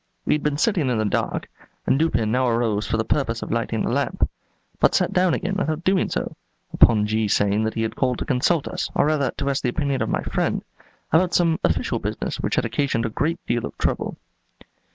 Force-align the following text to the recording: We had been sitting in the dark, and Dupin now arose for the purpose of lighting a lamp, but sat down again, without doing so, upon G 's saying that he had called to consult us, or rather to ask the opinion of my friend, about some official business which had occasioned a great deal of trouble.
We 0.25 0.33
had 0.33 0.41
been 0.41 0.57
sitting 0.57 0.89
in 0.89 0.97
the 0.97 1.05
dark, 1.05 1.47
and 1.85 1.99
Dupin 1.99 2.31
now 2.31 2.47
arose 2.47 2.87
for 2.87 2.97
the 2.97 3.05
purpose 3.05 3.43
of 3.43 3.51
lighting 3.51 3.85
a 3.85 3.91
lamp, 3.91 4.27
but 4.79 4.95
sat 4.95 5.13
down 5.13 5.35
again, 5.35 5.53
without 5.55 5.83
doing 5.83 6.09
so, 6.09 6.35
upon 6.73 7.05
G 7.05 7.27
's 7.27 7.35
saying 7.35 7.65
that 7.65 7.75
he 7.75 7.83
had 7.83 7.95
called 7.95 8.17
to 8.17 8.25
consult 8.25 8.67
us, 8.67 8.89
or 8.95 9.05
rather 9.05 9.29
to 9.37 9.49
ask 9.51 9.61
the 9.61 9.69
opinion 9.69 10.01
of 10.01 10.09
my 10.09 10.23
friend, 10.23 10.63
about 11.11 11.35
some 11.35 11.59
official 11.63 11.99
business 11.99 12.39
which 12.39 12.55
had 12.55 12.65
occasioned 12.65 13.05
a 13.05 13.09
great 13.09 13.37
deal 13.45 13.63
of 13.63 13.77
trouble. 13.77 14.17